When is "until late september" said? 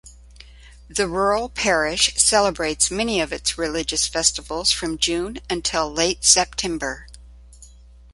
5.47-7.05